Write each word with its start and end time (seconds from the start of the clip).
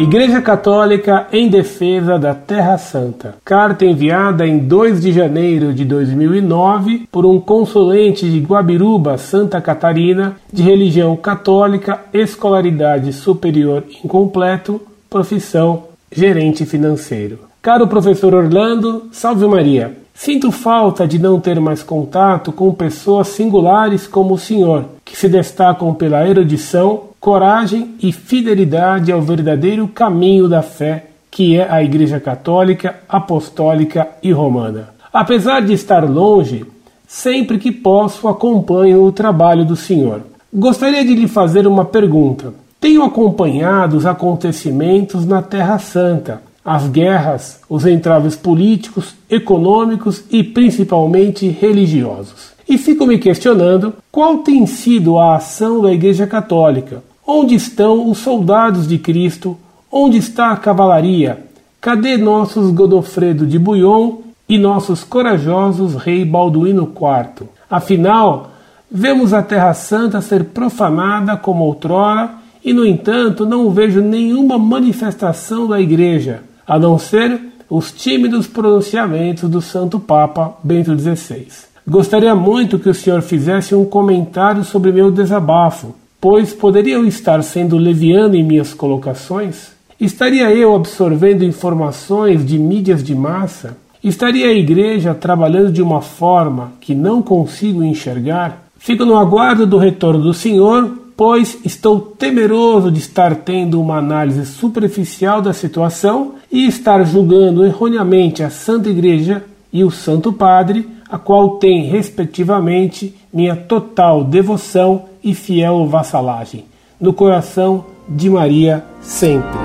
Igreja 0.00 0.40
Católica 0.40 1.26
em 1.30 1.50
defesa 1.50 2.18
da 2.18 2.34
Terra 2.34 2.78
Santa. 2.78 3.34
Carta 3.44 3.84
enviada 3.84 4.46
em 4.46 4.58
2 4.58 5.02
de 5.02 5.12
janeiro 5.12 5.74
de 5.74 5.84
2009 5.84 7.06
por 7.12 7.26
um 7.26 7.38
consulente 7.38 8.24
de 8.30 8.40
Guabiruba, 8.40 9.18
Santa 9.18 9.60
Catarina, 9.60 10.36
de 10.50 10.62
religião 10.62 11.14
católica, 11.16 12.00
escolaridade 12.14 13.12
superior 13.12 13.84
incompleto, 14.02 14.80
profissão 15.10 15.84
gerente 16.10 16.64
financeiro. 16.64 17.40
Caro 17.60 17.86
professor 17.86 18.32
Orlando, 18.32 19.06
salve 19.12 19.46
Maria. 19.46 19.94
Sinto 20.14 20.50
falta 20.50 21.06
de 21.06 21.18
não 21.18 21.38
ter 21.38 21.60
mais 21.60 21.82
contato 21.82 22.52
com 22.52 22.72
pessoas 22.72 23.28
singulares 23.28 24.06
como 24.06 24.32
o 24.32 24.38
senhor, 24.38 24.86
que 25.04 25.14
se 25.14 25.28
destacam 25.28 25.92
pela 25.92 26.26
erudição, 26.26 27.09
coragem 27.20 27.94
e 28.02 28.12
fidelidade 28.12 29.12
ao 29.12 29.20
verdadeiro 29.20 29.86
caminho 29.86 30.48
da 30.48 30.62
fé, 30.62 31.06
que 31.30 31.56
é 31.56 31.70
a 31.70 31.82
Igreja 31.82 32.18
Católica, 32.18 32.96
Apostólica 33.08 34.08
e 34.22 34.32
Romana. 34.32 34.88
Apesar 35.12 35.60
de 35.60 35.72
estar 35.72 36.02
longe, 36.08 36.64
sempre 37.06 37.58
que 37.58 37.70
posso 37.70 38.26
acompanho 38.26 39.04
o 39.04 39.12
trabalho 39.12 39.64
do 39.64 39.76
senhor. 39.76 40.22
Gostaria 40.52 41.04
de 41.04 41.14
lhe 41.14 41.28
fazer 41.28 41.66
uma 41.66 41.84
pergunta. 41.84 42.54
Tenho 42.80 43.02
acompanhado 43.02 43.96
os 43.96 44.06
acontecimentos 44.06 45.26
na 45.26 45.42
Terra 45.42 45.78
Santa 45.78 46.40
as 46.64 46.86
guerras, 46.88 47.60
os 47.68 47.86
entraves 47.86 48.36
políticos, 48.36 49.14
econômicos 49.28 50.22
e 50.30 50.44
principalmente 50.44 51.48
religiosos. 51.48 52.52
E 52.68 52.78
fico 52.78 53.06
me 53.06 53.18
questionando 53.18 53.94
qual 54.12 54.38
tem 54.38 54.64
sido 54.66 55.18
a 55.18 55.36
ação 55.36 55.80
da 55.80 55.92
Igreja 55.92 56.26
Católica. 56.26 57.02
Onde 57.32 57.54
estão 57.54 58.10
os 58.10 58.18
soldados 58.18 58.88
de 58.88 58.98
Cristo? 58.98 59.56
Onde 59.88 60.18
está 60.18 60.50
a 60.50 60.56
cavalaria? 60.56 61.46
Cadê 61.80 62.16
nossos 62.16 62.72
Godofredo 62.72 63.46
de 63.46 63.56
Bouillon 63.56 64.16
e 64.48 64.58
nossos 64.58 65.04
corajosos 65.04 65.94
rei 65.94 66.24
Balduíno 66.24 66.92
IV? 66.92 67.46
Afinal, 67.70 68.50
vemos 68.90 69.32
a 69.32 69.44
Terra 69.44 69.72
Santa 69.74 70.20
ser 70.20 70.46
profanada 70.46 71.36
como 71.36 71.62
outrora 71.62 72.30
e, 72.64 72.72
no 72.72 72.84
entanto, 72.84 73.46
não 73.46 73.70
vejo 73.70 74.00
nenhuma 74.00 74.58
manifestação 74.58 75.68
da 75.68 75.80
Igreja, 75.80 76.42
a 76.66 76.80
não 76.80 76.98
ser 76.98 77.40
os 77.70 77.92
tímidos 77.92 78.48
pronunciamentos 78.48 79.48
do 79.48 79.62
Santo 79.62 80.00
Papa 80.00 80.54
Bento 80.64 80.98
XVI. 80.98 81.46
Gostaria 81.86 82.34
muito 82.34 82.76
que 82.76 82.88
o 82.88 82.94
senhor 82.94 83.22
fizesse 83.22 83.72
um 83.72 83.84
comentário 83.84 84.64
sobre 84.64 84.90
meu 84.90 85.12
desabafo, 85.12 85.94
pois 86.20 86.52
poderia 86.52 86.94
eu 86.94 87.06
estar 87.06 87.42
sendo 87.42 87.76
leviano 87.76 88.34
em 88.34 88.42
minhas 88.42 88.74
colocações? 88.74 89.72
Estaria 90.00 90.50
eu 90.54 90.74
absorvendo 90.74 91.44
informações 91.44 92.44
de 92.44 92.58
mídias 92.58 93.02
de 93.02 93.14
massa? 93.14 93.76
Estaria 94.02 94.46
a 94.46 94.52
igreja 94.52 95.14
trabalhando 95.14 95.72
de 95.72 95.82
uma 95.82 96.00
forma 96.00 96.72
que 96.80 96.94
não 96.94 97.22
consigo 97.22 97.82
enxergar? 97.82 98.66
Fico 98.78 99.04
no 99.04 99.16
aguardo 99.16 99.66
do 99.66 99.76
retorno 99.76 100.22
do 100.22 100.32
senhor 100.32 101.00
pois 101.20 101.58
estou 101.66 102.00
temeroso 102.00 102.90
de 102.90 102.98
estar 102.98 103.36
tendo 103.36 103.78
uma 103.78 103.98
análise 103.98 104.46
superficial 104.46 105.42
da 105.42 105.52
situação 105.52 106.36
e 106.50 106.66
estar 106.66 107.04
julgando 107.04 107.62
erroneamente 107.62 108.42
a 108.42 108.48
Santa 108.48 108.88
Igreja 108.88 109.44
e 109.70 109.84
o 109.84 109.90
Santo 109.90 110.32
Padre, 110.32 110.88
a 111.10 111.18
qual 111.18 111.58
tem, 111.58 111.84
respectivamente, 111.84 113.14
minha 113.30 113.54
total 113.54 114.24
devoção 114.24 115.09
e 115.22 115.34
fiel 115.34 115.86
vassalagem. 115.86 116.64
No 117.00 117.12
coração 117.12 117.86
de 118.08 118.28
Maria, 118.28 118.84
sempre. 119.00 119.58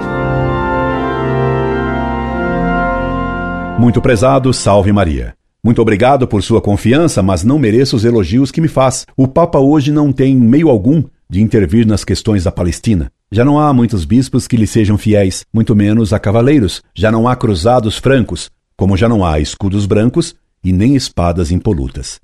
Muito 3.79 4.02
prezado, 4.02 4.53
salve 4.53 4.91
Maria. 4.91 5.35
Muito 5.63 5.81
obrigado 5.81 6.28
por 6.28 6.44
sua 6.44 6.62
confiança, 6.62 7.24
mas 7.24 7.44
não 7.44 7.57
mereço 7.57 7.96
os 7.96 8.06
elogios 8.06 8.52
que 8.52 8.62
me 8.62 8.68
faz. 8.68 9.06
O 9.18 9.28
Papa 9.28 9.59
hoje 9.59 9.91
não 9.91 10.13
tem 10.13 10.35
meio 10.35 10.69
algum 10.69 11.03
de 11.29 11.41
intervir 11.41 11.88
nas 11.88 12.03
questões 12.03 12.44
da 12.44 12.52
Palestina. 12.52 13.12
Já 13.31 13.44
não 13.44 13.59
há 13.59 13.74
muitos 13.74 14.06
bispos 14.06 14.47
que 14.47 14.56
lhe 14.56 14.68
sejam 14.68 14.97
fiéis, 14.97 15.44
muito 15.53 15.75
menos 15.75 16.13
a 16.13 16.19
cavaleiros. 16.19 16.81
Já 16.94 17.12
não 17.12 17.28
há 17.28 17.35
cruzados 17.35 17.97
francos, 17.97 18.50
como 18.78 18.96
já 18.96 19.09
não 19.09 19.25
há 19.25 19.40
escudos 19.40 19.85
brancos 19.85 20.35
e 20.63 20.72
nem 20.72 20.96
espadas 20.96 21.52
impolutas. 21.52 22.19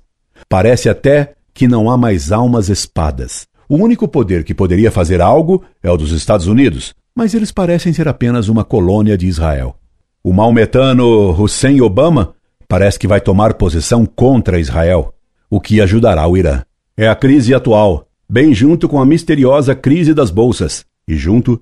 Parece 0.48 0.88
até 0.88 1.34
que 1.54 1.68
não 1.68 1.90
há 1.90 1.96
mais 1.96 2.32
almas 2.32 2.68
espadas. 2.68 3.46
O 3.68 3.76
único 3.76 4.06
poder 4.06 4.44
que 4.44 4.54
poderia 4.54 4.90
fazer 4.90 5.20
algo 5.20 5.64
é 5.82 5.90
o 5.90 5.96
dos 5.96 6.12
Estados 6.12 6.46
Unidos, 6.46 6.94
mas 7.14 7.34
eles 7.34 7.52
parecem 7.52 7.92
ser 7.92 8.08
apenas 8.08 8.48
uma 8.48 8.64
colônia 8.64 9.16
de 9.16 9.26
Israel. 9.26 9.76
O 10.22 10.32
maometano 10.32 11.30
Hussein 11.30 11.80
Obama 11.80 12.34
parece 12.68 12.98
que 12.98 13.08
vai 13.08 13.20
tomar 13.20 13.54
posição 13.54 14.06
contra 14.06 14.60
Israel, 14.60 15.12
o 15.50 15.60
que 15.60 15.80
ajudará 15.80 16.26
o 16.26 16.36
Irã. 16.36 16.62
É 16.96 17.08
a 17.08 17.14
crise 17.14 17.54
atual, 17.54 18.06
bem 18.28 18.54
junto 18.54 18.88
com 18.88 19.00
a 19.00 19.06
misteriosa 19.06 19.74
crise 19.74 20.14
das 20.14 20.30
bolsas 20.30 20.84
e 21.06 21.16
junto 21.16 21.60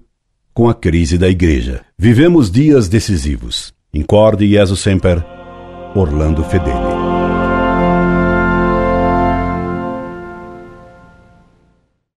com 0.52 0.68
a 0.68 0.74
crise 0.74 1.16
da 1.16 1.28
igreja. 1.28 1.82
Vivemos 1.98 2.50
dias 2.50 2.88
decisivos. 2.88 3.72
Incorde 3.92 4.48
Jesus 4.48 4.80
Semper, 4.80 5.24
Orlando 5.94 6.44
Fedeli. 6.44 7.29